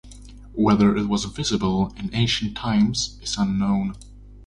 Whether 0.55 0.97
it 0.97 1.05
was 1.07 1.25
visible 1.25 1.93
in 1.95 2.09
ancient 2.13 2.57
times 2.57 3.19
is 3.21 3.37
unknown. 3.37 3.93